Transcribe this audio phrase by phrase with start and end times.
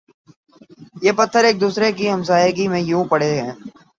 [1.01, 3.51] یہ پتھر ایک دوسرے کی ہمسائیگی میں یوں پڑے ہیں